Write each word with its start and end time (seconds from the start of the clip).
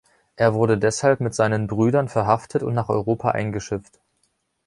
Er 0.35 0.55
wurde 0.55 0.79
deshalb 0.79 1.19
mit 1.19 1.35
seinen 1.35 1.67
Brüdern 1.67 2.07
verhaftet 2.09 2.63
und 2.63 2.73
nach 2.73 2.89
Europa 2.89 3.29
eingeschifft. 3.29 3.99